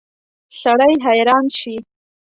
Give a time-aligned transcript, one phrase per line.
[0.61, 1.75] سړی حیران شي.